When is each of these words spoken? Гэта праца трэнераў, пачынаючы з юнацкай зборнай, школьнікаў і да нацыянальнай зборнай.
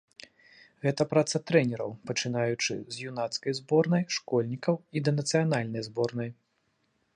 Гэта 0.85 1.05
праца 1.11 1.41
трэнераў, 1.49 1.91
пачынаючы 2.11 2.73
з 2.95 3.05
юнацкай 3.11 3.57
зборнай, 3.59 4.03
школьнікаў 4.19 4.75
і 4.97 5.07
да 5.09 5.17
нацыянальнай 5.21 5.81
зборнай. 5.93 6.29